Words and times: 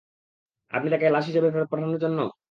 আপনি 0.73 0.87
তাকে 0.93 1.05
লাশ 1.09 1.25
হিসেবে 1.29 1.49
ফেরত 1.53 1.67
পাঠানোর 1.71 2.01
জন্য? 2.03 2.19